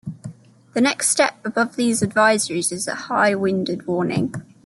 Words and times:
The 0.73 0.81
next 0.81 1.09
step 1.09 1.35
above 1.45 1.75
these 1.75 2.01
advisories 2.01 2.71
is 2.71 2.87
a 2.87 2.95
high 2.95 3.35
wind 3.35 3.69
warning. 3.85 4.33